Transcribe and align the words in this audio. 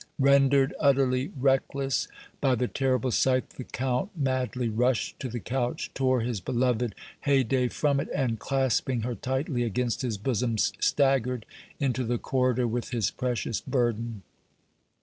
Rendered 0.17 0.73
utterly 0.79 1.31
reckless 1.37 2.07
by 2.41 2.55
the 2.55 2.67
terrible 2.67 3.11
sight, 3.11 3.51
the 3.51 3.63
Count 3.63 4.09
madly 4.17 4.67
rushed 4.67 5.19
to 5.19 5.29
the 5.29 5.39
couch, 5.39 5.91
tore 5.93 6.21
his 6.21 6.41
beloved 6.41 6.95
Haydée 7.27 7.71
from 7.71 7.99
it, 7.99 8.09
and, 8.11 8.39
clasping 8.39 9.01
her 9.01 9.13
tightly 9.13 9.61
against 9.61 10.01
his 10.01 10.17
bosom, 10.17 10.57
staggered 10.57 11.45
into 11.79 12.03
the 12.03 12.17
corridor 12.17 12.65
with 12.65 12.89
his 12.89 13.11
precious 13.11 13.61
burden. 13.61 14.23